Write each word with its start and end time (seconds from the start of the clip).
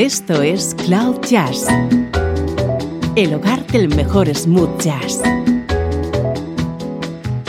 Esto 0.00 0.40
es 0.40 0.74
Cloud 0.86 1.20
Jazz, 1.28 1.66
el 3.16 3.34
hogar 3.34 3.66
del 3.66 3.94
mejor 3.94 4.34
smooth 4.34 4.80
jazz, 4.80 5.20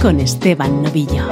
con 0.02 0.20
Esteban 0.20 0.84
Novillo. 0.84 1.30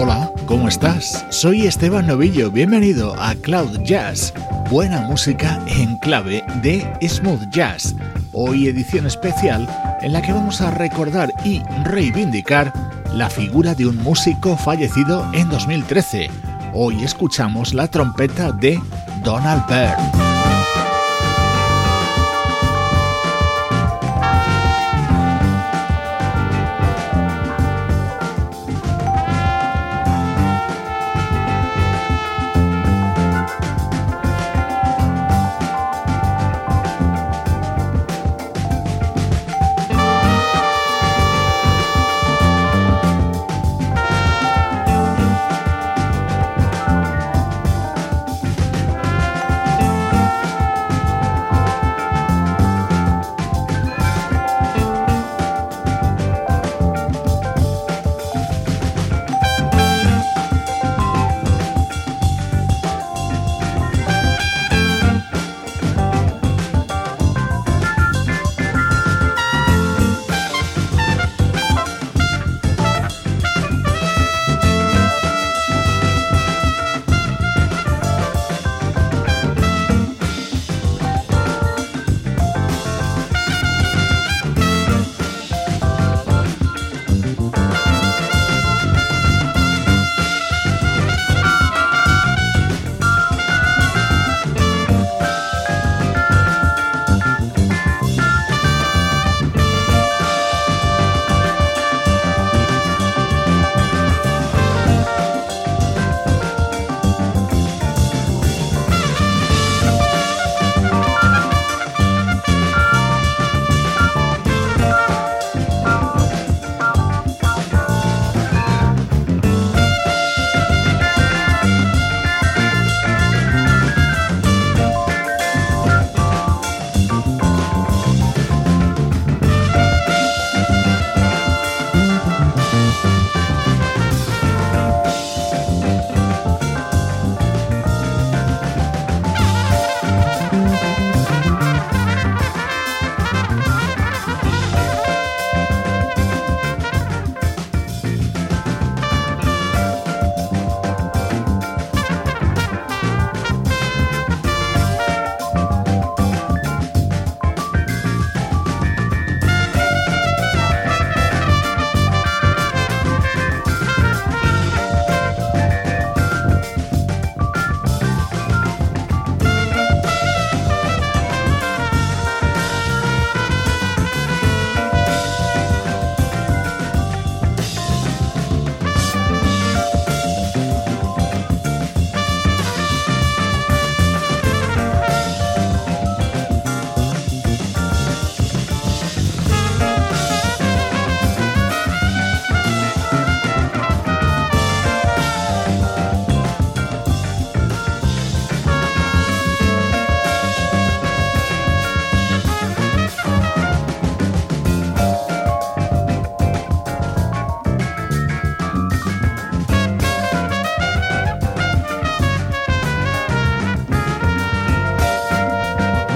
Hola, 0.00 0.32
¿cómo 0.46 0.68
estás? 0.68 1.26
Soy 1.28 1.66
Esteban 1.66 2.06
Novillo, 2.06 2.50
bienvenido 2.50 3.14
a 3.20 3.34
Cloud 3.34 3.82
Jazz, 3.84 4.32
buena 4.70 5.02
música 5.02 5.62
en 5.68 5.98
clave 5.98 6.42
de 6.62 6.90
smooth 7.06 7.50
jazz. 7.50 7.94
Hoy 8.32 8.68
edición 8.68 9.06
especial 9.06 9.68
en 10.00 10.14
la 10.14 10.22
que 10.22 10.32
vamos 10.32 10.62
a 10.62 10.70
recordar 10.70 11.30
y 11.44 11.60
reivindicar 11.84 12.72
la 13.14 13.28
figura 13.28 13.74
de 13.74 13.86
un 13.86 13.96
músico 13.96 14.56
fallecido 14.56 15.26
en 15.32 15.48
2013. 15.48 16.30
Hoy 16.74 17.02
escuchamos 17.02 17.74
la 17.74 17.88
trompeta 17.88 18.52
de 18.52 18.80
Donald 19.24 19.66
Byrd. 19.66 20.29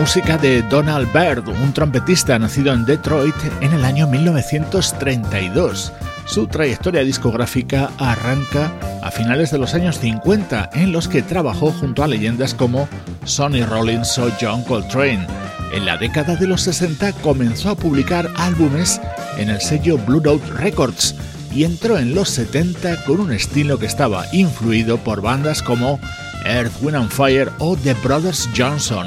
Música 0.04 0.36
de 0.36 0.60
Donald 0.60 1.10
Byrd, 1.14 1.48
un 1.48 1.72
trompetista 1.72 2.38
nacido 2.38 2.74
en 2.74 2.84
Detroit 2.84 3.34
en 3.62 3.72
el 3.72 3.86
año 3.86 4.06
1932. 4.06 5.94
Su 6.26 6.46
trayectoria 6.46 7.02
discográfica 7.02 7.90
arranca 7.96 8.70
a 9.02 9.10
finales 9.10 9.50
de 9.50 9.56
los 9.56 9.72
años 9.72 9.98
50, 9.98 10.68
en 10.74 10.92
los 10.92 11.08
que 11.08 11.22
trabajó 11.22 11.72
junto 11.72 12.04
a 12.04 12.06
leyendas 12.06 12.52
como 12.52 12.86
Sonny 13.24 13.64
Rollins 13.64 14.18
o 14.18 14.30
John 14.38 14.62
Coltrane. 14.64 15.26
En 15.72 15.86
la 15.86 15.96
década 15.96 16.36
de 16.36 16.48
los 16.48 16.60
60 16.60 17.14
comenzó 17.22 17.70
a 17.70 17.74
publicar 17.74 18.28
álbumes 18.36 19.00
en 19.38 19.48
el 19.48 19.62
sello 19.62 19.96
Blue 19.96 20.20
Note 20.20 20.44
Records 20.52 21.14
y 21.50 21.64
entró 21.64 21.96
en 21.96 22.14
los 22.14 22.28
70 22.28 23.04
con 23.04 23.20
un 23.20 23.32
estilo 23.32 23.78
que 23.78 23.86
estaba 23.86 24.26
influido 24.34 24.98
por 24.98 25.22
bandas 25.22 25.62
como 25.62 25.98
Earth, 26.44 26.74
Wind 26.82 26.96
and 26.96 27.10
Fire 27.10 27.50
o 27.58 27.74
The 27.74 27.94
Brothers 27.94 28.50
Johnson. 28.54 29.06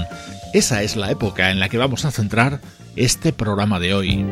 Esa 0.53 0.81
es 0.81 0.95
la 0.95 1.11
época 1.11 1.51
en 1.51 1.59
la 1.59 1.67
que 1.69 1.77
vamos 1.77 2.05
a 2.05 2.11
centrar 2.11 2.61
este 2.95 3.33
programa 3.33 3.79
de 3.79 3.93
hoy. 3.93 4.25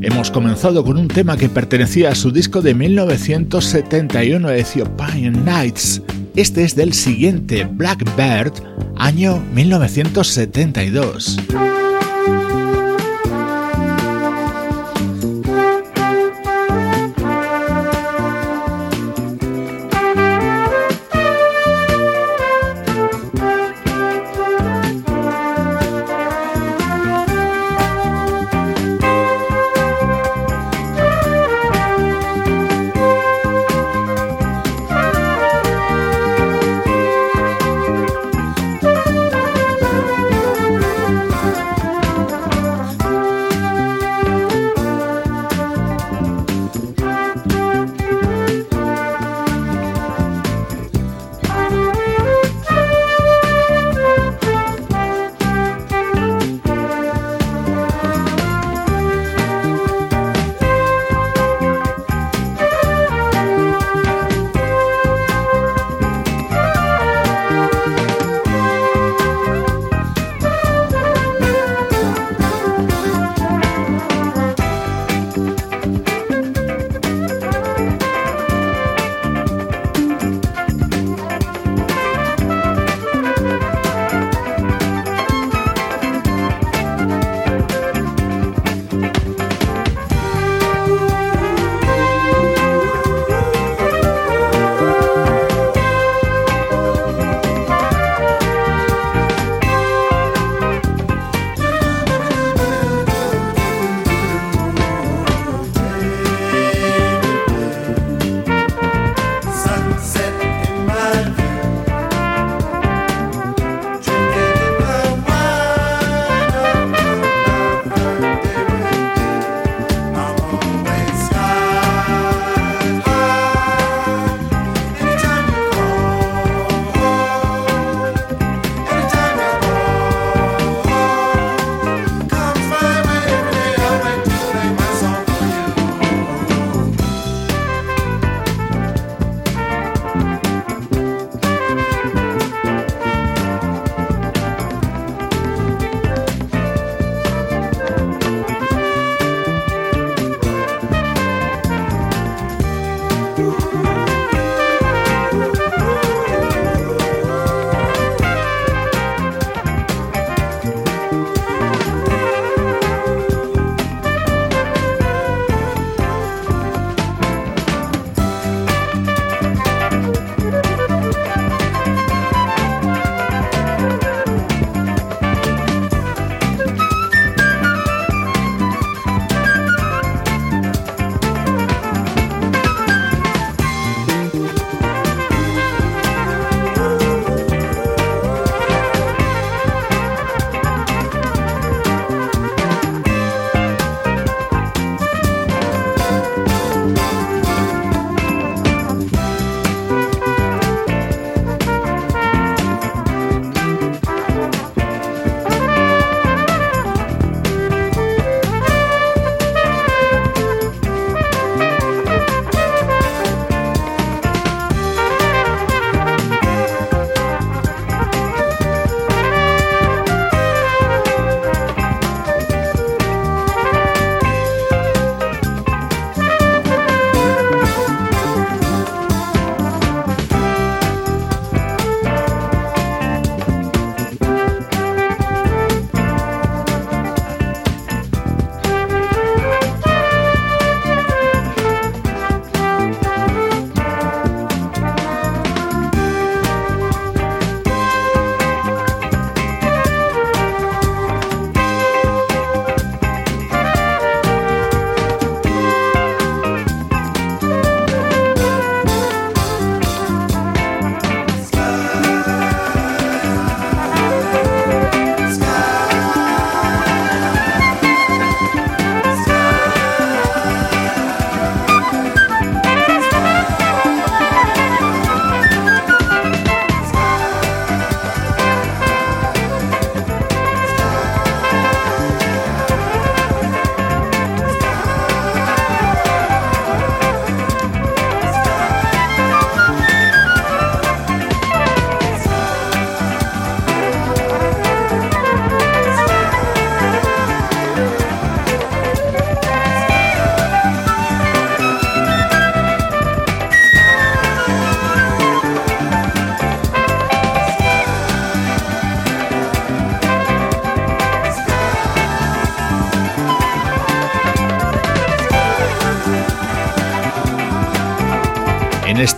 Hemos 0.00 0.30
comenzado 0.30 0.84
con 0.84 0.96
un 0.96 1.08
tema 1.08 1.36
que 1.36 1.48
pertenecía 1.48 2.10
a 2.10 2.14
su 2.14 2.30
disco 2.30 2.62
de 2.62 2.74
1971 2.74 4.50
Ethiopian 4.50 5.44
Nights. 5.44 6.00
Este 6.34 6.64
es 6.64 6.76
del 6.76 6.92
siguiente 6.94 7.64
Blackbird, 7.64 8.52
año 8.96 9.44
1972. 9.52 11.36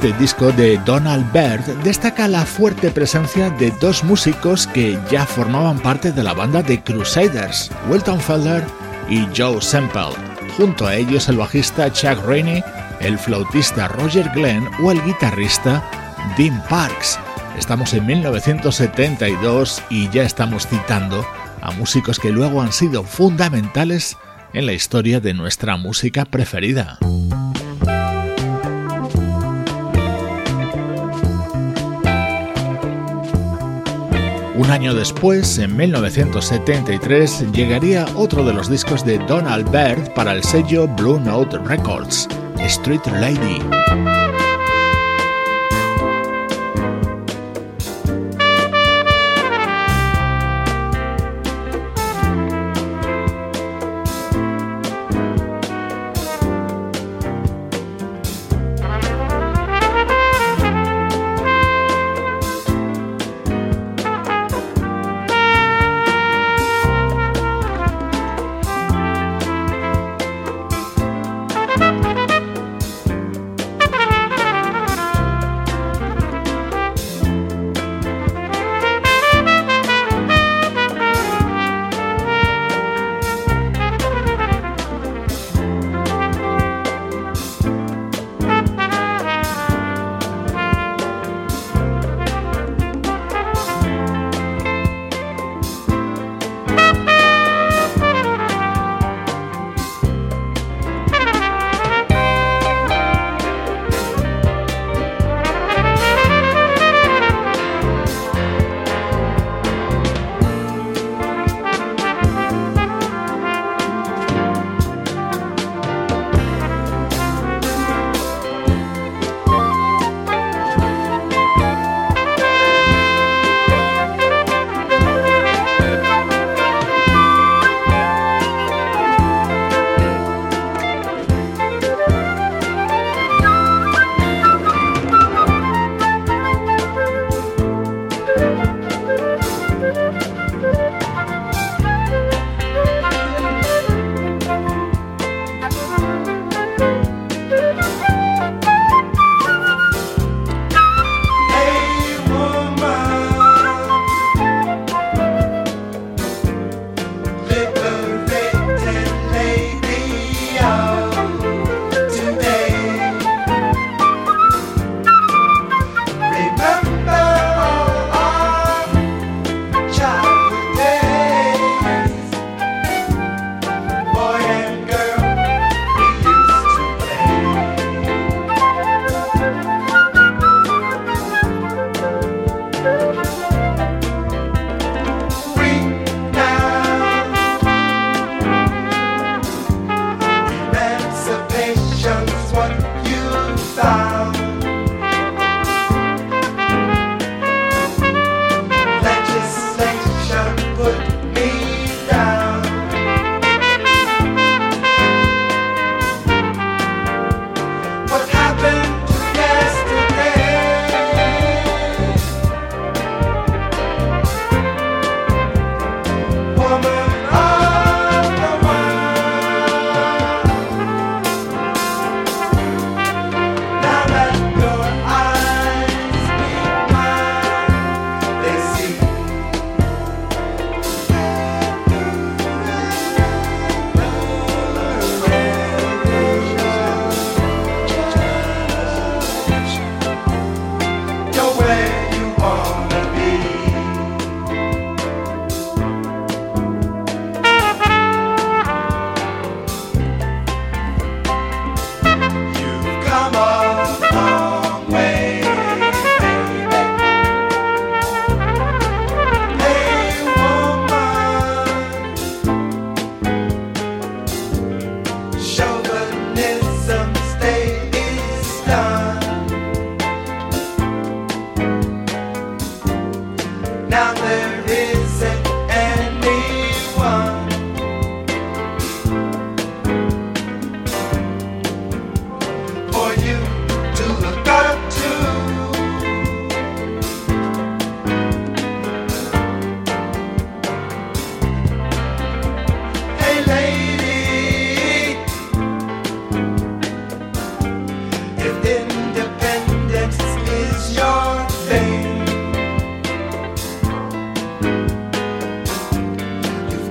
Este 0.03 0.19
disco 0.19 0.51
de 0.53 0.79
Donald 0.87 1.31
Byrd 1.31 1.83
destaca 1.83 2.27
la 2.27 2.47
fuerte 2.47 2.91
presencia 2.91 3.51
de 3.51 3.71
dos 3.83 4.03
músicos 4.03 4.67
que 4.67 4.99
ya 5.11 5.27
formaban 5.27 5.79
parte 5.79 6.11
de 6.11 6.23
la 6.23 6.33
banda 6.33 6.63
de 6.63 6.83
Crusaders, 6.83 7.71
Wilton 7.87 8.19
Felder 8.19 8.65
y 9.11 9.29
Joe 9.37 9.61
Semple. 9.61 10.15
Junto 10.57 10.87
a 10.87 10.97
ellos 10.97 11.29
el 11.29 11.37
bajista 11.37 11.93
Chuck 11.93 12.25
Rainey, 12.25 12.65
el 13.01 13.19
flautista 13.19 13.89
Roger 13.89 14.31
Glenn 14.35 14.67
o 14.83 14.91
el 14.91 15.05
guitarrista 15.05 15.85
Dean 16.39 16.65
Parks. 16.71 17.19
Estamos 17.59 17.93
en 17.93 18.07
1972 18.07 19.83
y 19.91 20.09
ya 20.09 20.23
estamos 20.23 20.67
citando 20.67 21.27
a 21.61 21.73
músicos 21.73 22.19
que 22.19 22.31
luego 22.31 22.63
han 22.63 22.73
sido 22.73 23.05
fundamentales 23.05 24.17
en 24.55 24.65
la 24.65 24.73
historia 24.73 25.21
de 25.21 25.35
nuestra 25.35 25.77
música 25.77 26.25
preferida. 26.25 26.99
Un 34.61 34.71
año 34.71 34.93
después, 34.93 35.57
en 35.57 35.75
1973, 35.75 37.51
llegaría 37.51 38.05
otro 38.15 38.45
de 38.45 38.53
los 38.53 38.69
discos 38.69 39.07
de 39.07 39.19
Donald 39.21 39.71
Byrd 39.71 40.13
para 40.13 40.35
el 40.35 40.45
sello 40.45 40.87
Blue 40.87 41.19
Note 41.19 41.57
Records, 41.65 42.29
Street 42.59 43.01
Lady. 43.07 44.30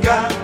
ficar. 0.10 0.39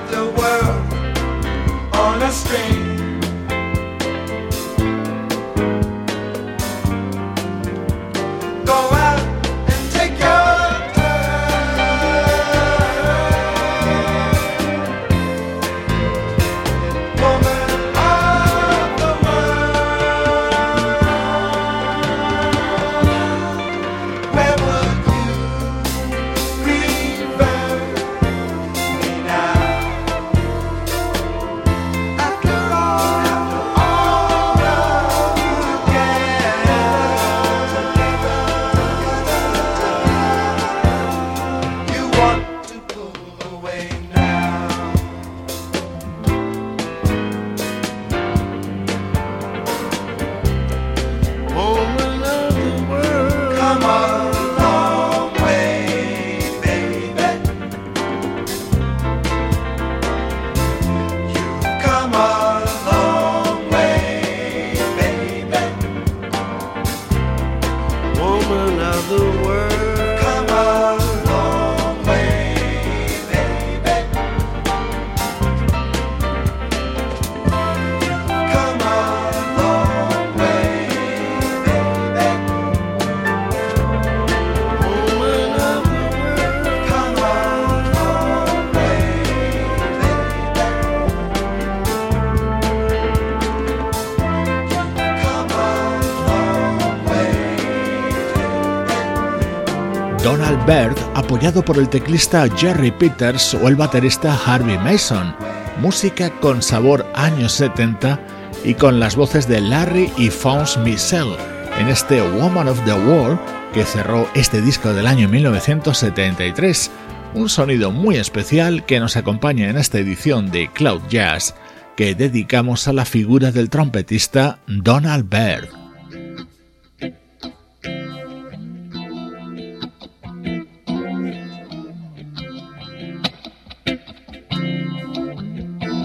Bird, 100.66 100.98
apoyado 101.14 101.64
por 101.64 101.78
el 101.78 101.90
teclista 101.90 102.48
Jerry 102.58 102.90
Peters 102.90 103.54
o 103.54 103.68
el 103.68 103.76
baterista 103.76 104.36
Harvey 104.36 104.80
Mason, 104.80 105.36
música 105.80 106.32
con 106.40 106.64
sabor 106.64 107.06
años 107.14 107.52
70 107.54 108.20
y 108.64 108.74
con 108.74 109.00
las 109.00 109.16
voces 109.16 109.48
de 109.48 109.62
Larry 109.62 110.12
y 110.18 110.32
Fons 110.32 110.78
Michel 110.78 111.36
en 111.78 111.88
este 111.88 112.20
Woman 112.20 112.68
of 112.68 112.84
the 112.84 112.94
World 112.94 113.40
que 113.76 113.86
cerró 113.86 114.28
este 114.34 114.60
disco 114.60 114.92
del 114.92 115.06
año 115.06 115.30
1973, 115.30 116.90
un 117.36 117.48
sonido 117.48 117.92
muy 117.92 118.16
especial 118.16 118.88
que 118.88 119.00
nos 119.00 119.18
acompaña 119.18 119.70
en 119.70 119.78
esta 119.78 120.00
edición 120.00 120.50
de 120.50 120.72
Cloud 120.74 121.02
Jazz 121.10 121.54
que 121.96 122.16
dedicamos 122.16 122.88
a 122.88 122.94
la 122.94 123.06
figura 123.06 123.52
del 123.52 123.70
trompetista 123.70 124.58
Donald 124.66 125.30
Byrd. 125.30 125.85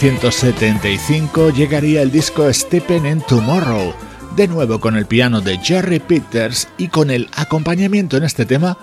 1975 0.00 1.50
llegaría 1.50 2.02
el 2.02 2.12
disco 2.12 2.52
Stepping 2.52 3.04
in 3.04 3.20
Tomorrow, 3.20 3.92
de 4.36 4.46
nuevo 4.46 4.78
con 4.78 4.96
el 4.96 5.06
piano 5.06 5.40
de 5.40 5.58
Jerry 5.58 5.98
Peters 5.98 6.68
y 6.78 6.86
con 6.86 7.10
el 7.10 7.28
acompañamiento 7.34 8.16
en 8.16 8.22
este 8.22 8.46
tema 8.46 8.78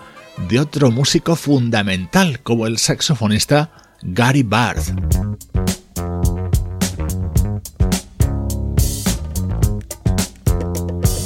de 0.49 0.59
otro 0.59 0.91
músico 0.91 1.37
fundamental 1.37 2.41
como 2.41 2.67
el 2.67 2.77
saxofonista 2.77 3.71
Gary 4.01 4.43
Barth. 4.43 4.89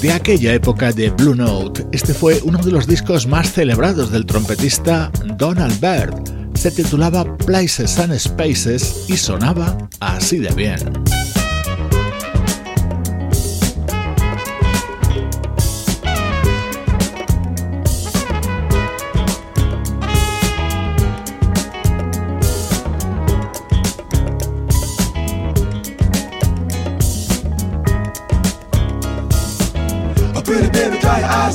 De 0.01 0.13
aquella 0.13 0.53
época 0.53 0.91
de 0.91 1.09
Blue 1.09 1.35
Note, 1.35 1.87
este 1.91 2.13
fue 2.13 2.39
uno 2.43 2.59
de 2.59 2.71
los 2.71 2.85
discos 2.85 3.25
más 3.25 3.51
celebrados 3.53 4.11
del 4.11 4.27
trompetista 4.27 5.11
Donald 5.35 5.79
Byrd. 5.79 6.48
Se 6.59 6.71
titulaba 6.71 7.37
Places 7.37 7.97
and 7.99 8.19
Spaces 8.19 9.05
y 9.07 9.15
sonaba 9.15 9.77
así 10.01 10.39
de 10.39 10.51
bien. 10.51 10.77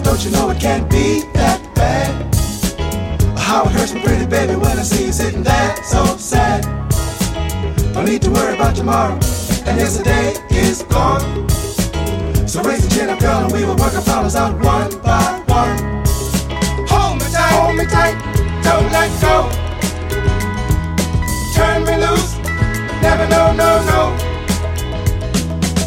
Don't 0.02 0.24
you 0.24 0.30
know 0.30 0.50
it 0.50 0.60
can't 0.60 0.88
be 0.90 1.22
that 1.34 1.60
bad? 1.74 2.34
How 3.36 3.64
it 3.64 3.72
hurts 3.72 3.92
when 3.92 4.13
I 4.84 4.86
see 4.86 5.06
you 5.06 5.12
sitting 5.12 5.42
there 5.42 5.74
so 5.82 6.04
sad. 6.18 6.60
Don't 7.94 8.04
need 8.04 8.20
to 8.20 8.30
worry 8.30 8.54
about 8.54 8.76
tomorrow, 8.76 9.14
and 9.64 9.80
yesterday 9.80 10.34
is 10.50 10.82
gone. 10.82 11.48
So 12.46 12.62
raise 12.62 12.86
the 12.86 12.94
chin 12.94 13.08
up, 13.08 13.18
girl, 13.18 13.44
and 13.44 13.50
we 13.50 13.64
will 13.64 13.76
work 13.76 13.94
our 13.94 14.02
problems 14.02 14.36
out 14.36 14.52
one 14.60 14.90
by 15.00 15.40
one. 15.48 16.04
Hold 16.92 17.16
me 17.16 17.24
tight, 17.32 17.54
hold 17.56 17.76
me 17.78 17.86
tight, 17.86 18.16
don't 18.62 18.92
let 18.92 19.08
go. 19.24 19.48
Turn 21.56 21.84
me 21.88 21.96
loose, 22.04 22.36
never 23.00 23.26
no, 23.26 23.54
no, 23.56 23.70
no. 23.88 24.00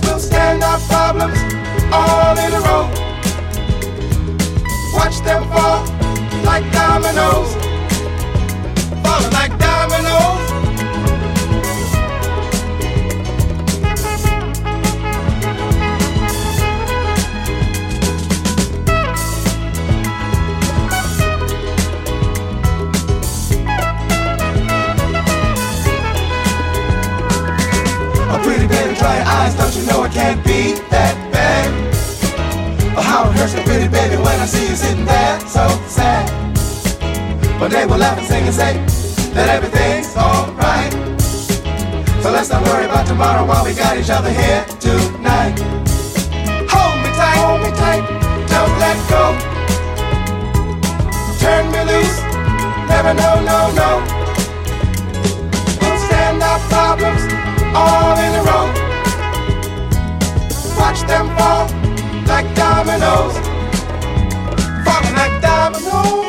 We'll 0.02 0.18
stand 0.18 0.64
our 0.64 0.80
problems 0.90 1.38
all 1.94 2.36
in 2.36 2.52
a 2.52 2.62
row 2.62 3.08
watch 4.98 5.20
them 5.22 5.44
fall 5.52 5.86
like 6.44 6.64
dominoes, 6.72 7.57
don't 30.18 30.34
can't 30.34 30.46
be 30.46 30.74
that 30.90 31.28
how 33.18 33.30
it 33.30 33.38
hurts 33.38 33.56
me 33.56 33.64
pretty 33.64 33.88
baby 33.88 34.16
when 34.18 34.40
I 34.40 34.46
see 34.46 34.68
you 34.70 34.76
sitting 34.76 35.06
there 35.06 35.40
so 35.42 35.66
sad. 35.88 36.26
But 37.60 37.72
they 37.72 37.86
we'll 37.86 37.98
laugh 37.98 38.18
and 38.18 38.28
sing 38.28 38.44
and 38.46 38.54
say 38.54 38.74
that 39.34 39.48
everything's 39.50 40.16
alright. 40.18 40.94
So 42.22 42.32
let's 42.32 42.50
not 42.50 42.64
worry 42.68 42.86
about 42.86 43.08
tomorrow 43.08 43.46
while 43.46 43.64
we 43.64 43.74
got 43.74 43.98
each 43.98 44.10
other 44.10 44.30
here 44.30 44.66
tonight. 44.80 45.58
Hold 46.74 46.98
me 47.04 47.10
tight, 47.18 47.38
hold 47.42 47.62
me 47.66 47.72
tight, 47.84 48.04
don't 48.54 48.76
let 48.84 48.98
go. 49.14 49.24
Turn 51.42 51.66
me 51.74 51.82
loose, 51.92 52.18
never 52.90 53.14
no, 53.14 53.32
no, 53.52 53.60
no. 53.82 53.90
We'll 55.82 56.00
stand 56.06 56.44
our 56.44 56.60
problems 56.70 57.24
all 57.74 58.18
in 58.18 58.34
a 58.36 58.44
row. 58.44 58.87
Watch 60.78 61.02
them 61.02 61.28
fall 61.38 61.68
like 62.28 62.48
dominoes, 62.56 63.38
falling 64.86 65.16
like 65.16 65.42
dominoes. 65.42 66.27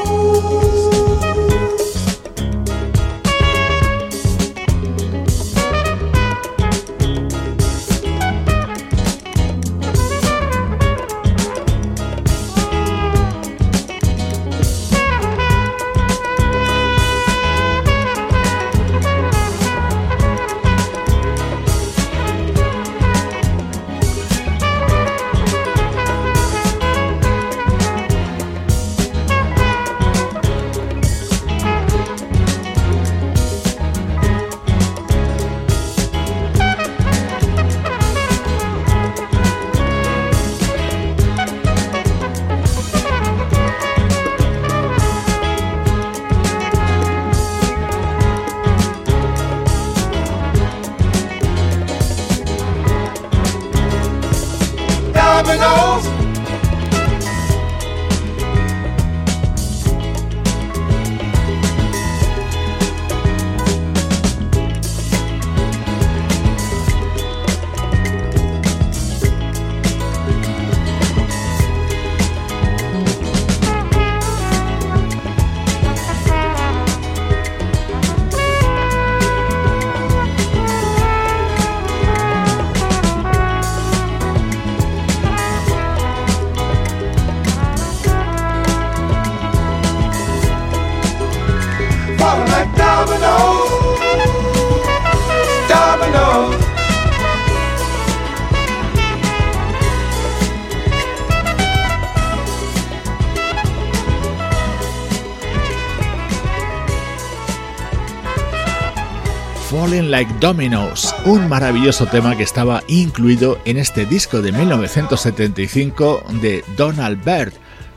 Like 110.18 110.35
Dominoes, 110.40 111.14
un 111.26 111.48
maravilloso 111.48 112.04
tema 112.07 112.37
que 112.37 112.42
estaba 112.42 112.83
incluido 112.88 113.57
en 113.64 113.76
este 113.76 114.04
disco 114.04 114.42
de 114.42 114.50
1975 114.50 116.24
de 116.42 116.64
Donald 116.76 117.22
Byrd. 117.24 117.52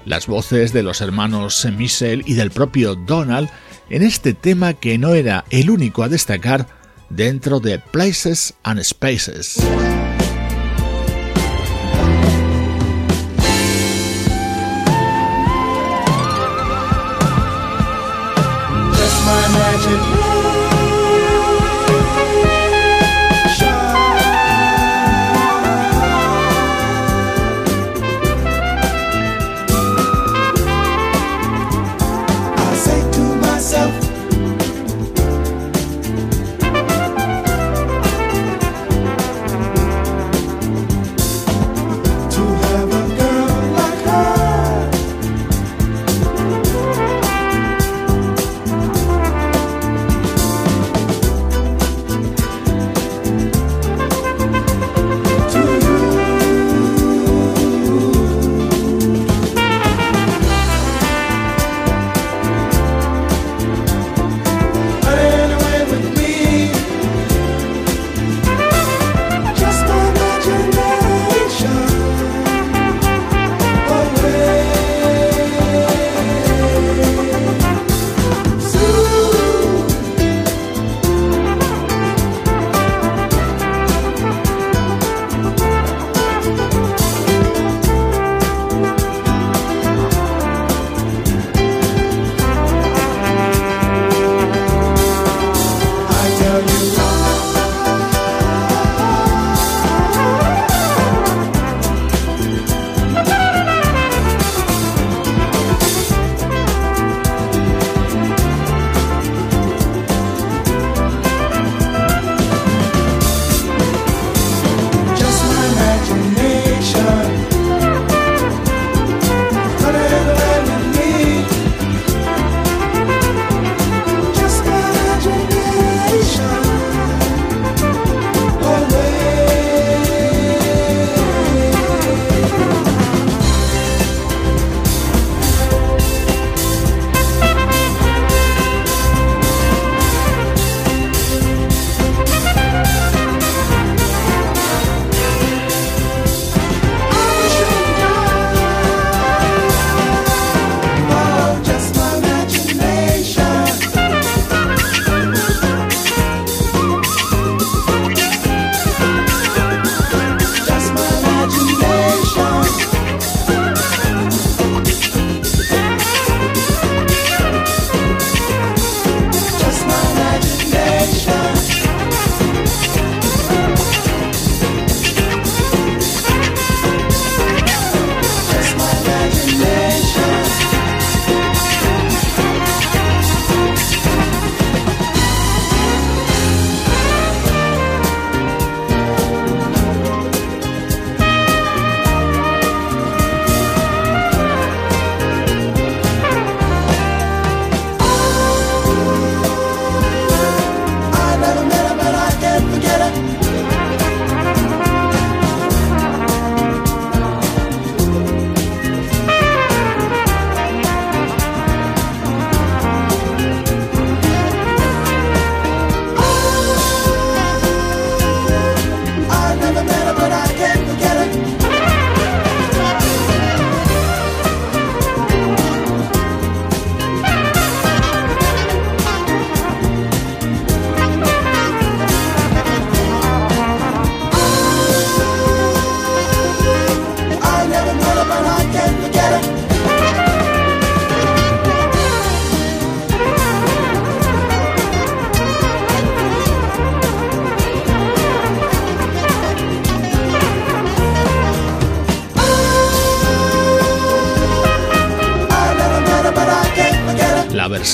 Las 0.05 0.27
voces 0.27 0.71
de 0.71 0.83
los 0.83 1.01
hermanos 1.01 1.67
Michel 1.75 2.21
y 2.27 2.35
del 2.35 2.51
propio 2.51 2.93
Donald 2.93 3.49
en 3.89 4.03
este 4.03 4.35
tema 4.35 4.75
que 4.75 4.99
no 4.99 5.15
era 5.15 5.45
el 5.49 5.71
único 5.71 6.03
a 6.03 6.09
destacar 6.09 6.67
dentro 7.09 7.59
de 7.59 7.79
Places 7.79 8.53
and 8.61 8.83
Spaces. 8.83 9.59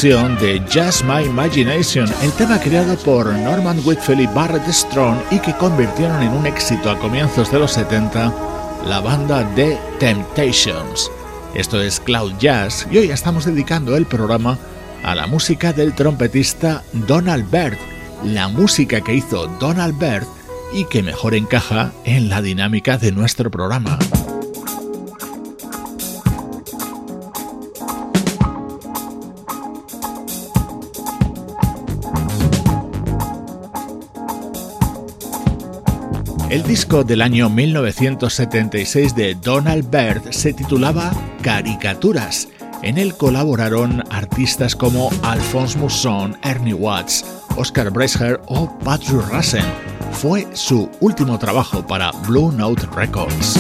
De 0.01 0.61
Just 0.71 1.05
My 1.05 1.25
Imagination, 1.25 2.07
el 2.21 2.31
tema 2.33 2.59
creado 2.59 2.95
por 2.97 3.25
Norman 3.33 3.79
Whitfield 3.83 4.21
y 4.21 4.27
Barrett 4.27 4.67
Strong 4.67 5.17
y 5.31 5.39
que 5.39 5.55
convirtieron 5.57 6.21
en 6.21 6.33
un 6.33 6.45
éxito 6.45 6.91
a 6.91 6.99
comienzos 6.99 7.51
de 7.51 7.57
los 7.57 7.71
70 7.71 8.31
la 8.85 8.99
banda 8.99 9.43
The 9.55 9.75
Temptations. 9.99 11.09
Esto 11.55 11.81
es 11.81 11.99
Cloud 11.99 12.33
Jazz 12.37 12.85
y 12.91 12.99
hoy 12.99 13.09
estamos 13.09 13.45
dedicando 13.45 13.97
el 13.97 14.05
programa 14.05 14.59
a 15.03 15.15
la 15.15 15.25
música 15.25 15.73
del 15.73 15.95
trompetista 15.95 16.83
Donald 16.93 17.49
Byrd, 17.49 17.79
la 18.23 18.49
música 18.49 19.01
que 19.01 19.15
hizo 19.15 19.47
Donald 19.59 19.97
Byrd 19.97 20.27
y 20.73 20.85
que 20.85 21.01
mejor 21.01 21.33
encaja 21.33 21.91
en 22.03 22.29
la 22.29 22.43
dinámica 22.43 22.99
de 22.99 23.11
nuestro 23.11 23.49
programa. 23.49 23.97
El 36.49 36.63
disco 36.63 37.03
del 37.03 37.21
año 37.21 37.49
1976 37.49 39.13
de 39.15 39.35
Donald 39.35 39.89
Byrd 39.91 40.31
se 40.31 40.53
titulaba 40.53 41.11
Caricaturas. 41.41 42.47
En 42.83 42.97
él 42.97 43.15
colaboraron 43.17 44.01
artistas 44.11 44.73
como 44.73 45.09
Alphonse 45.23 45.77
Mousson, 45.77 46.37
Ernie 46.43 46.73
Watts, 46.73 47.25
Oscar 47.57 47.91
Breischer 47.91 48.39
o 48.45 48.69
Patrick 48.79 49.27
Rassen. 49.29 49.65
Fue 50.13 50.47
su 50.53 50.89
último 51.01 51.37
trabajo 51.37 51.85
para 51.85 52.11
Blue 52.25 52.53
Note 52.53 52.87
Records. 52.95 53.59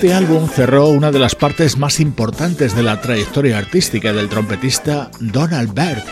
Este 0.00 0.14
álbum 0.14 0.48
cerró 0.48 0.88
una 0.88 1.12
de 1.12 1.18
las 1.18 1.34
partes 1.34 1.76
más 1.76 2.00
importantes 2.00 2.74
de 2.74 2.82
la 2.82 3.02
trayectoria 3.02 3.58
artística 3.58 4.14
del 4.14 4.30
trompetista 4.30 5.10
Donald 5.20 5.74
Byrd. 5.74 6.02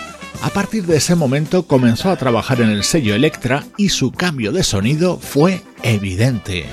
A 0.42 0.50
partir 0.50 0.84
de 0.84 0.98
ese 0.98 1.14
momento 1.14 1.62
comenzó 1.62 2.10
a 2.10 2.16
trabajar 2.16 2.60
en 2.60 2.68
el 2.68 2.84
sello 2.84 3.14
Electra 3.14 3.64
y 3.78 3.88
su 3.88 4.12
cambio 4.12 4.52
de 4.52 4.62
sonido 4.62 5.16
fue 5.18 5.62
evidente. 5.82 6.66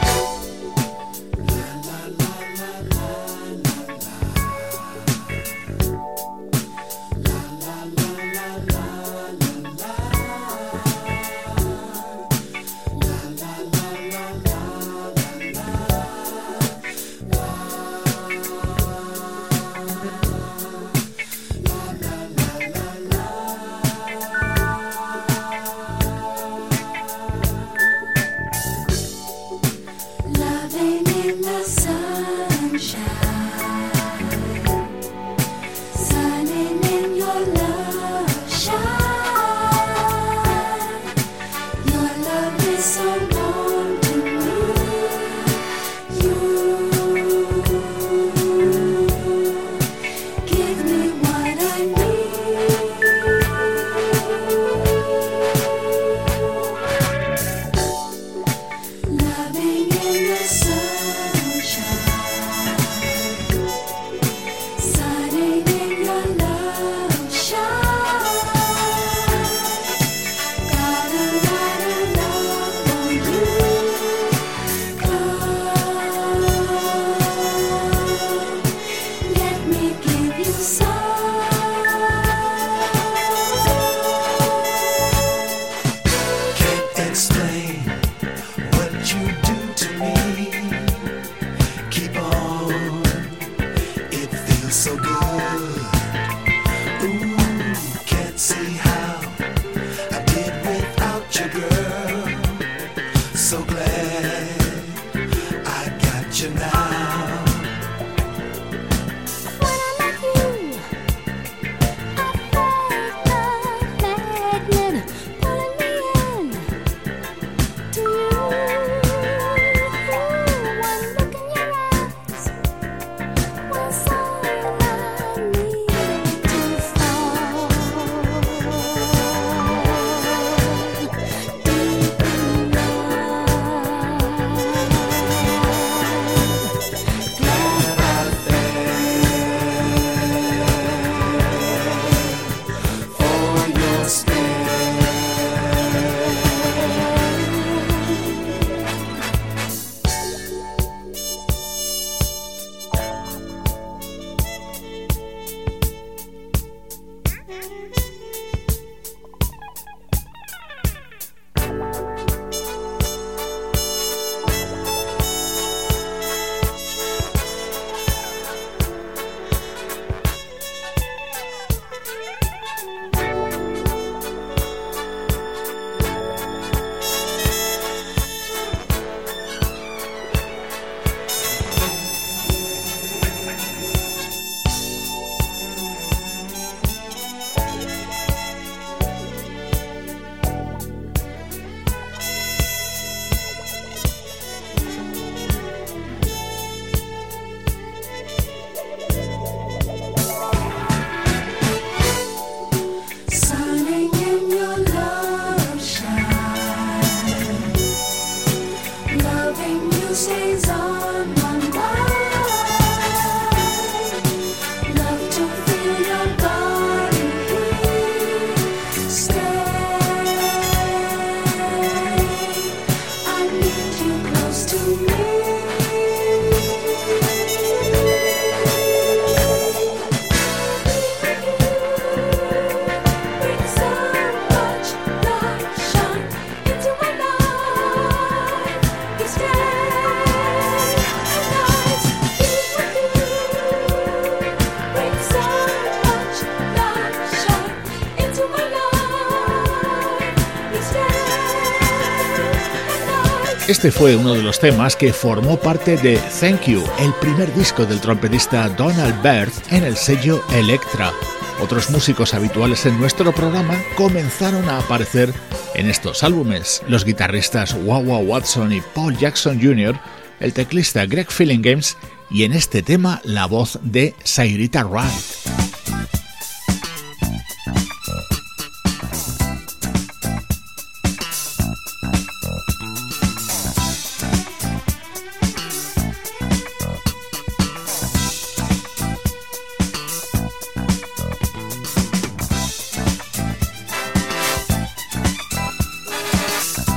Este 253.85 253.99
fue 253.99 254.15
uno 254.15 254.33
de 254.33 254.41
los 254.41 254.59
temas 254.59 254.95
que 254.95 255.13
formó 255.13 255.57
parte 255.57 255.95
de 255.95 256.17
Thank 256.39 256.63
You, 256.63 256.83
el 256.97 257.13
primer 257.21 257.53
disco 257.53 257.85
del 257.85 258.01
trompetista 258.01 258.67
Donald 258.69 259.21
Byrd 259.21 259.53
en 259.69 259.83
el 259.83 259.95
sello 259.95 260.43
Electra. 260.55 261.13
Otros 261.61 261.91
músicos 261.91 262.33
habituales 262.33 262.87
en 262.87 262.99
nuestro 262.99 263.31
programa 263.31 263.77
comenzaron 263.95 264.67
a 264.69 264.79
aparecer 264.79 265.31
en 265.75 265.87
estos 265.87 266.23
álbumes, 266.23 266.81
los 266.87 267.05
guitarristas 267.05 267.77
Wawa 267.79 268.17
Watson 268.17 268.73
y 268.73 268.81
Paul 268.81 269.15
Jackson 269.19 269.61
Jr., 269.61 269.99
el 270.39 270.53
teclista 270.53 271.05
Greg 271.05 271.27
Games 271.61 271.95
y 272.31 272.43
en 272.45 272.53
este 272.53 272.81
tema 272.81 273.21
la 273.23 273.45
voz 273.45 273.77
de 273.83 274.15
Sairita 274.23 274.83
Wright. 274.83 275.34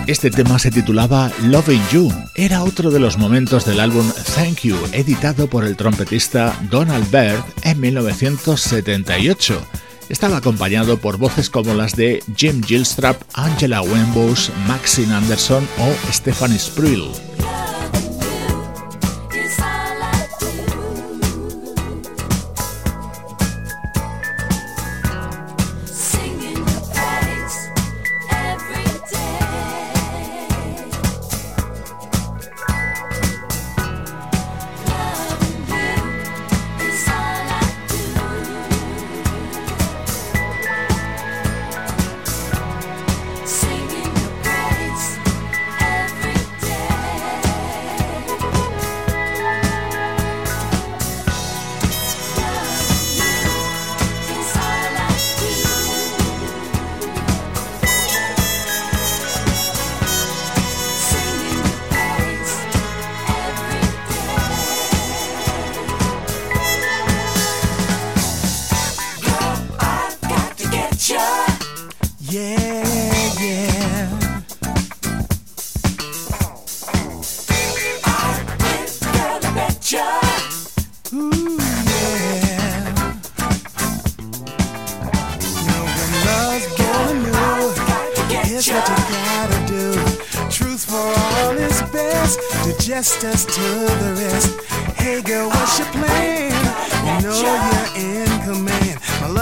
Este 0.09 0.31
tema 0.31 0.59
se 0.59 0.71
titulaba 0.71 1.31
Loving 1.43 1.83
You. 1.93 2.11
Era 2.35 2.65
otro 2.65 2.91
de 2.91 2.99
los 2.99 3.19
momentos 3.19 3.67
del 3.67 3.79
álbum 3.79 4.11
Thank 4.35 4.61
You, 4.61 4.79
editado 4.93 5.49
por 5.51 5.65
el 5.65 5.77
trompetista 5.77 6.59
Donald 6.71 7.11
Byrd 7.11 7.45
en 7.63 7.79
1978. 7.79 9.63
Estaba 10.09 10.39
acompañado 10.39 10.97
por 10.97 11.19
voces 11.19 11.51
como 11.51 11.75
las 11.75 11.95
de 11.95 12.23
Jim 12.35 12.63
Gilstrap, 12.63 13.21
Angela 13.35 13.83
Wimbush, 13.83 14.49
Maxine 14.67 15.13
Anderson 15.13 15.69
o 15.77 16.11
Stephanie 16.11 16.59
Sprill. 16.59 17.11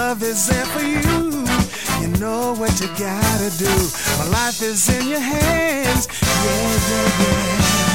love 0.09 0.23
is 0.23 0.47
there 0.47 0.65
for 0.67 0.83
you. 0.83 1.43
You 1.99 2.07
know 2.19 2.53
what 2.53 2.79
you 2.79 2.87
gotta 2.95 3.51
do. 3.57 3.73
My 4.19 4.27
life 4.29 4.61
is 4.61 4.87
in 4.87 5.09
your 5.09 5.19
hands. 5.19 6.07
Yeah, 6.21 6.77
yeah, 6.89 7.81
yeah. 7.81 7.86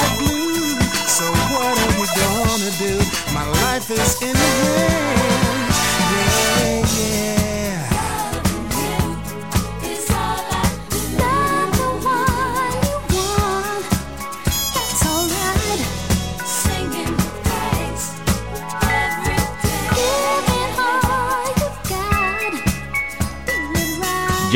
like. 0.00 0.78
So 1.08 1.24
what 1.52 1.78
are 1.78 1.92
you 1.98 2.06
gonna 2.20 2.72
do? 2.78 2.94
My 3.32 3.46
life 3.62 3.90
is 3.90 4.22
in 4.22 4.32
the 4.32 4.50
hands. 4.62 5.78
Yeah, 6.12 6.84
yeah. 6.98 7.35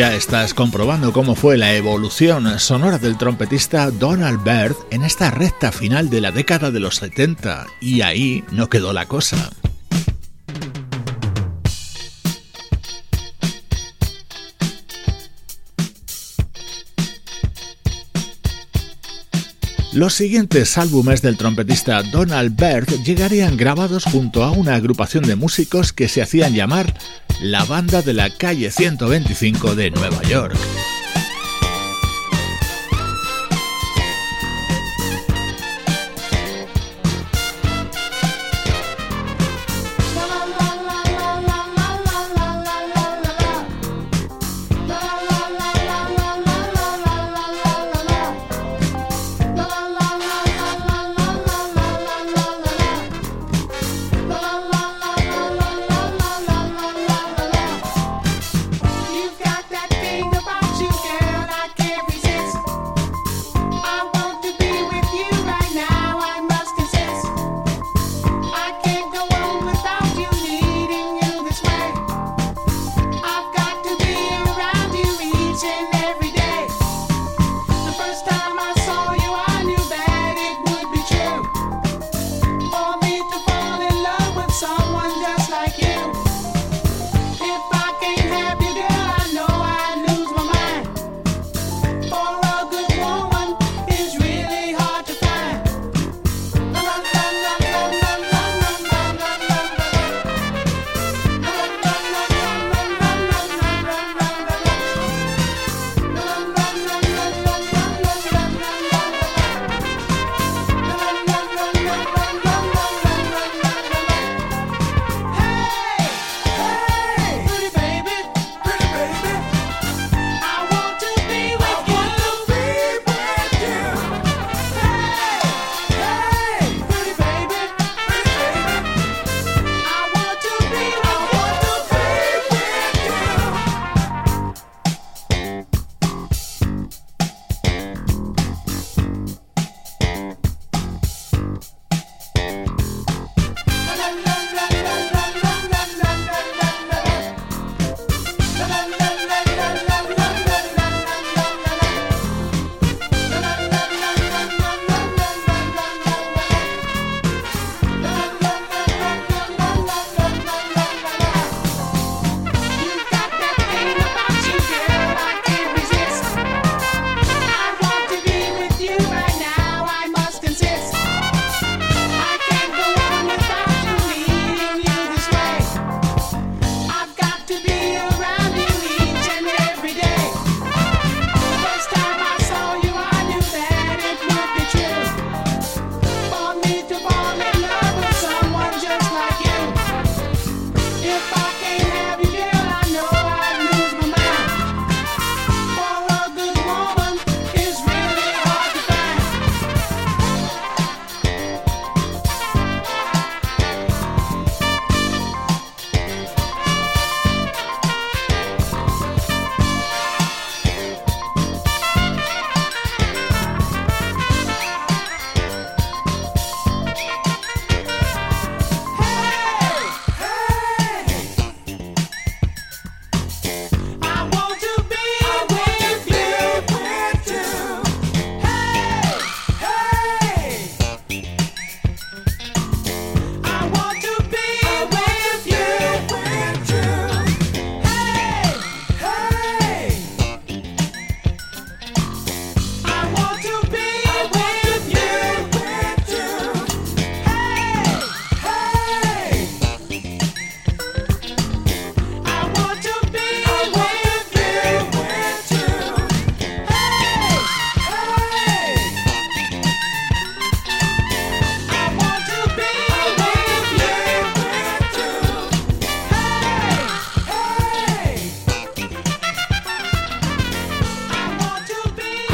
Ya 0.01 0.15
estás 0.15 0.55
comprobando 0.55 1.13
cómo 1.13 1.35
fue 1.35 1.59
la 1.59 1.75
evolución 1.75 2.59
sonora 2.59 2.97
del 2.97 3.19
trompetista 3.19 3.91
Donald 3.91 4.43
Byrd 4.43 4.75
en 4.91 5.03
esta 5.03 5.31
recta 5.31 5.73
final 5.73 6.09
de 6.09 6.23
la 6.23 6.33
década 6.33 6.71
de 6.71 6.81
los 6.81 6.97
70 6.97 7.67
y 7.83 8.01
ahí 8.01 8.43
no 8.51 8.71
quedó 8.71 8.95
la 8.95 9.05
cosa. 9.05 9.51
Los 19.93 20.15
siguientes 20.15 20.79
álbumes 20.79 21.21
del 21.21 21.37
trompetista 21.37 22.05
Donald 22.05 22.55
Byrd 22.55 23.03
llegarían 23.03 23.57
grabados 23.57 24.05
junto 24.05 24.45
a 24.45 24.53
una 24.53 24.77
agrupación 24.77 25.25
de 25.25 25.35
músicos 25.35 25.93
que 25.93 26.09
se 26.09 26.23
hacían 26.23 26.55
llamar 26.55 26.95
la 27.43 27.65
banda 27.65 28.01
de 28.01 28.15
la 28.15 28.31
calle 28.31 28.71
125 28.71 29.75
de 29.75 29.91
Nueva 29.91 30.23
York. 30.23 30.57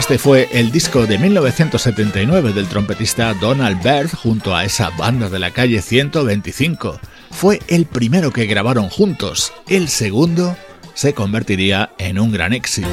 Este 0.06 0.18
fue 0.18 0.48
el 0.52 0.70
disco 0.70 1.04
de 1.04 1.18
1979 1.18 2.52
del 2.52 2.68
trompetista 2.68 3.34
Donald 3.34 3.82
Byrd 3.82 4.14
junto 4.14 4.54
a 4.54 4.64
esa 4.64 4.90
banda 4.90 5.28
de 5.28 5.40
la 5.40 5.50
calle 5.50 5.82
125. 5.82 7.00
Fue 7.32 7.58
el 7.66 7.86
primero 7.86 8.30
que 8.30 8.46
grabaron 8.46 8.88
juntos, 8.88 9.52
el 9.66 9.88
segundo 9.88 10.56
se 10.94 11.12
convertiría 11.12 11.90
en 11.98 12.20
un 12.20 12.30
gran 12.30 12.52
éxito. 12.52 12.86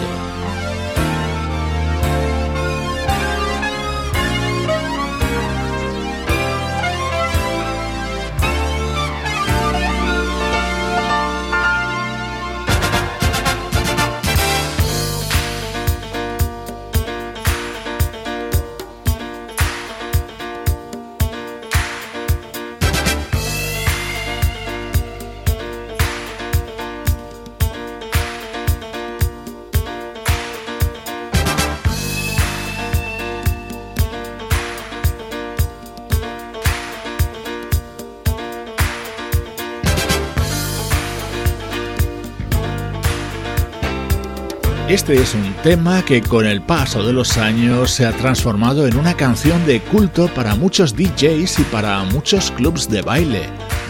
Este 44.94 45.16
es 45.16 45.34
un 45.34 45.56
tema 45.64 46.06
que 46.06 46.22
con 46.22 46.46
el 46.46 46.62
paso 46.62 47.02
de 47.02 47.14
los 47.14 47.40
años 47.40 47.90
se 47.90 48.06
ha 48.06 48.12
transformado 48.12 48.86
en 48.86 48.96
una 48.96 49.16
canción 49.16 49.66
de 49.66 49.82
culto 49.82 50.28
para 50.28 50.54
muchos 50.54 50.96
DJs 50.96 51.62
y 51.62 51.64
para 51.72 52.04
muchos 52.04 52.52
clubs 52.52 52.88
de 52.88 53.02
baile. 53.02 53.42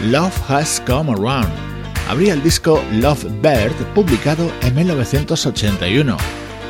Love 0.06 0.34
Has 0.50 0.82
Come 0.86 1.12
Around. 1.12 1.52
Abría 2.08 2.32
el 2.32 2.42
disco 2.42 2.82
Love 2.90 3.22
Bird 3.42 3.74
publicado 3.94 4.50
en 4.62 4.76
1981. 4.76 6.16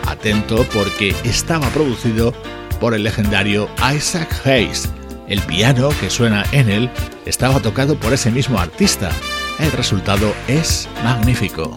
Atento 0.09 0.67
porque 0.75 1.15
estaba 1.23 1.69
producido 1.69 2.35
por 2.81 2.93
el 2.93 3.05
legendario 3.05 3.69
Isaac 3.95 4.35
Hayes. 4.45 4.91
El 5.29 5.41
piano 5.43 5.91
que 6.01 6.11
suena 6.11 6.45
en 6.51 6.69
él 6.71 6.91
estaba 7.25 7.61
tocado 7.61 7.95
por 7.95 8.13
ese 8.13 8.33
mismo 8.33 8.59
artista. 8.59 9.13
El 9.61 9.71
resultado 9.71 10.35
es 10.49 10.89
magnífico. 11.05 11.73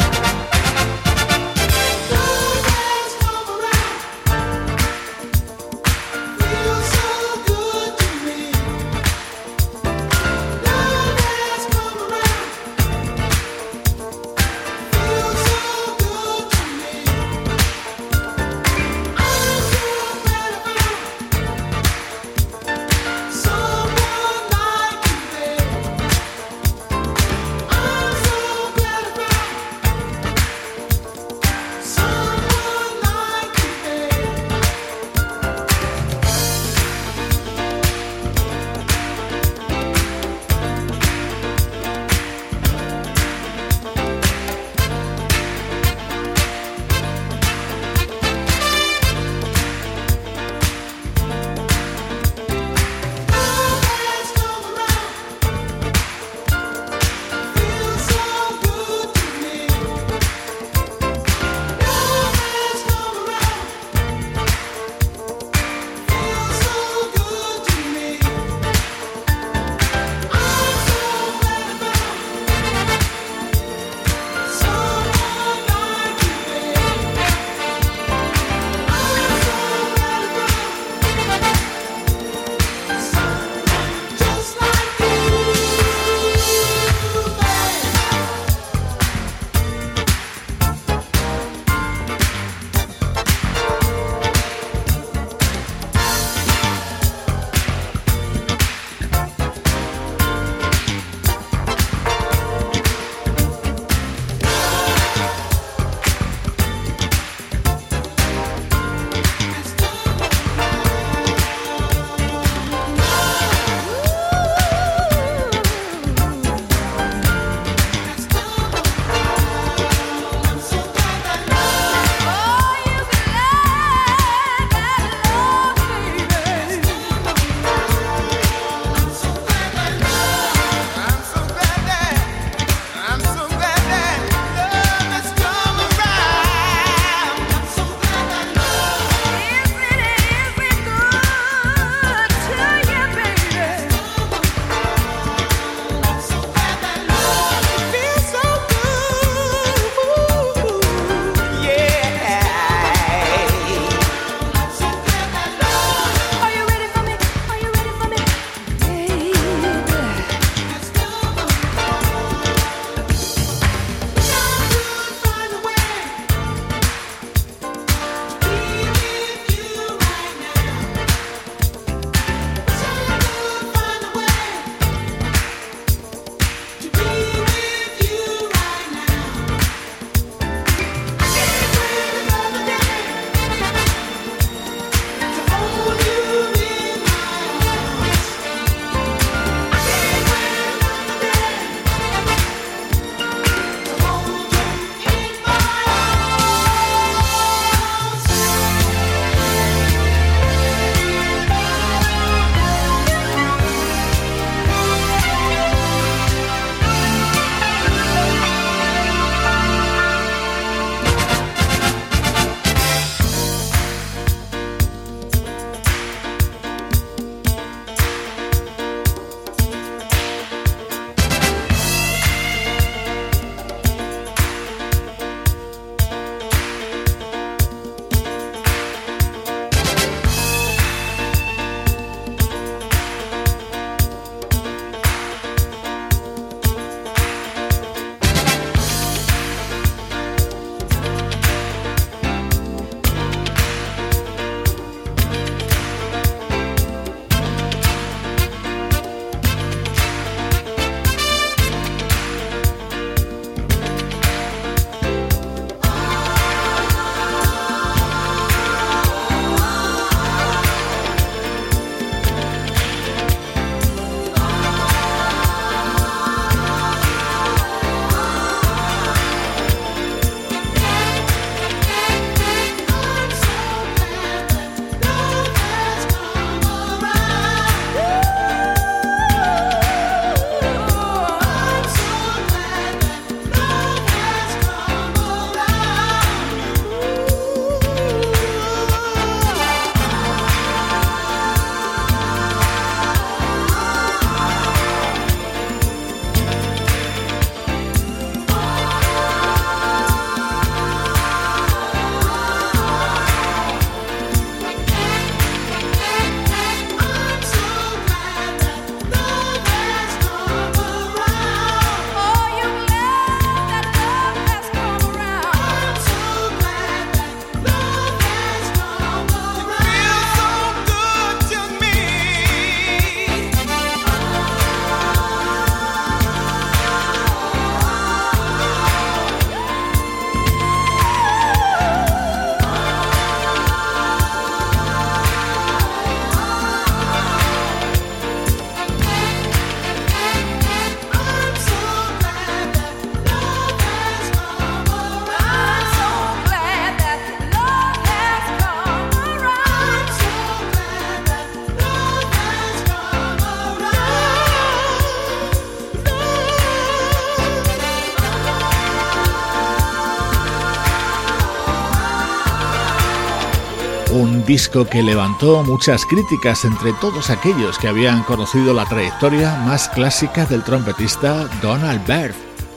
Disco 364.58 364.88
que 364.88 365.04
levantó 365.04 365.64
muchas 365.64 366.04
críticas 366.04 366.66
entre 366.66 366.92
todos 366.94 367.30
aquellos 367.30 367.78
que 367.78 367.88
habían 367.88 368.24
conocido 368.24 368.74
la 368.74 368.86
trayectoria 368.86 369.56
más 369.58 369.88
clásica 369.88 370.48
del 370.48 370.64
trompetista 370.64 371.48
Donald 371.62 372.04
Byrd, 372.08 372.34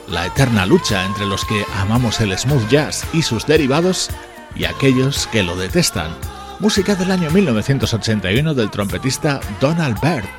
la 0.07 0.27
eterna 0.27 0.67
lucha 0.67 1.03
entre 1.03 1.25
los 1.25 1.43
que 1.43 1.65
amamos 1.77 2.21
el 2.21 2.37
smooth 2.37 2.69
jazz 2.69 3.03
y 3.13 3.23
sus 3.23 3.47
derivados 3.47 4.11
y 4.55 4.65
aquellos 4.65 5.25
que 5.31 5.41
lo 5.41 5.57
detestan. 5.57 6.11
Música 6.59 6.93
del 6.93 7.09
año 7.09 7.31
1981 7.31 8.53
del 8.53 8.69
trompetista 8.69 9.39
Donald 9.59 9.99
Byrd, 10.01 10.29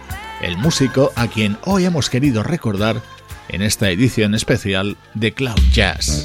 el 0.42 0.56
músico 0.58 1.10
a 1.16 1.26
quien 1.26 1.58
hoy 1.64 1.86
hemos 1.86 2.08
querido 2.08 2.44
recordar 2.44 3.02
en 3.48 3.62
esta 3.62 3.90
edición 3.90 4.36
especial 4.36 4.96
de 5.14 5.34
Cloud 5.34 5.58
Jazz. 5.72 6.22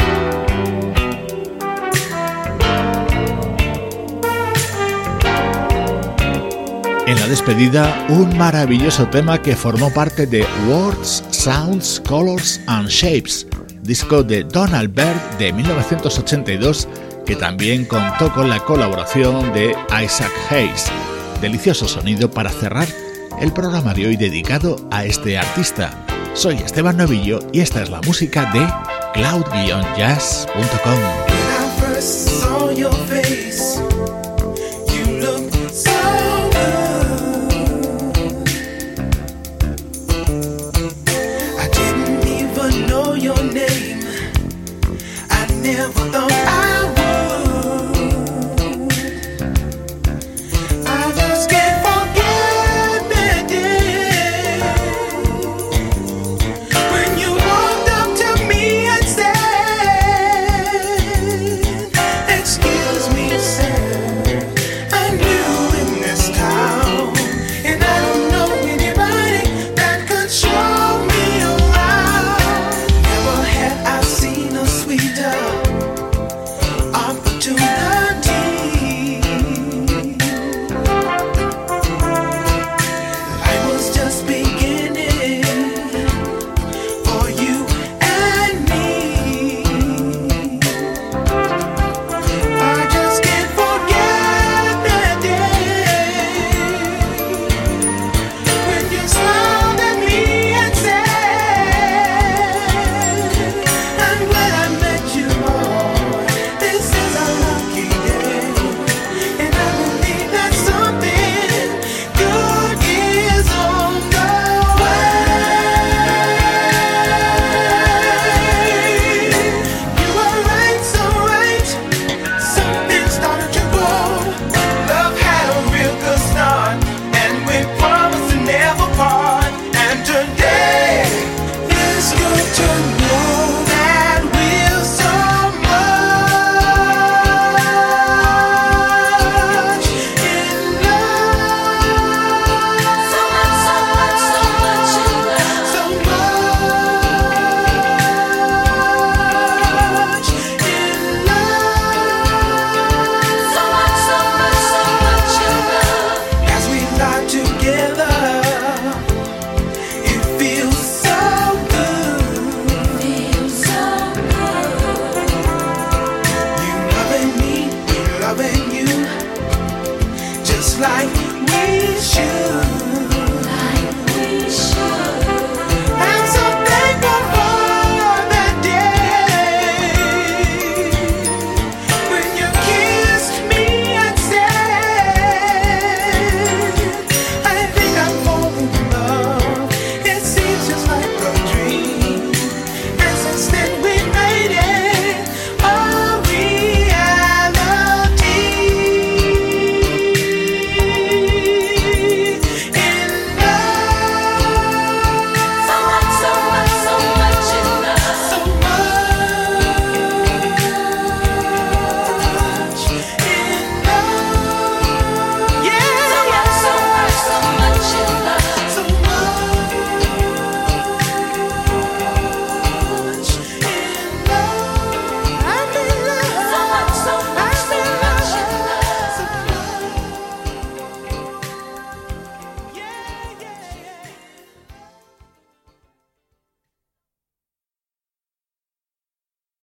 En 7.07 7.17
la 7.17 7.27
despedida, 7.27 8.05
un 8.09 8.37
maravilloso 8.37 9.07
tema 9.07 9.41
que 9.41 9.55
formó 9.55 9.91
parte 9.93 10.27
de 10.27 10.45
Words, 10.67 11.23
Sounds, 11.31 12.01
Colors 12.05 12.59
and 12.67 12.89
Shapes, 12.89 13.47
disco 13.81 14.23
de 14.23 14.43
Donald 14.43 14.93
Byrd 14.93 15.37
de 15.39 15.53
1982 15.53 16.89
que 17.25 17.37
también 17.37 17.85
contó 17.85 18.33
con 18.33 18.49
la 18.49 18.59
colaboración 18.59 19.53
de 19.53 19.73
Isaac 20.03 20.33
Hayes. 20.49 20.91
Delicioso 21.39 21.87
sonido 21.87 22.29
para 22.29 22.49
cerrar 22.49 22.89
el 23.39 23.53
programa 23.53 23.93
de 23.93 24.07
hoy 24.07 24.17
dedicado 24.17 24.75
a 24.91 25.05
este 25.05 25.37
artista. 25.37 26.05
Soy 26.33 26.55
Esteban 26.55 26.97
Novillo 26.97 27.39
y 27.53 27.61
esta 27.61 27.81
es 27.81 27.89
la 27.89 28.01
música 28.01 28.51
de 28.51 28.67
cloud-jazz.com. 29.13 30.97